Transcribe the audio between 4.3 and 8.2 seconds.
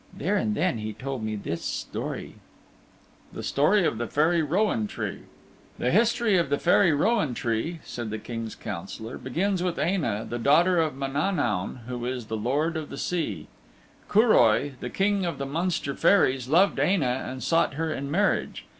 Rowan Tree The history of the Fairy Rowan Tree (said the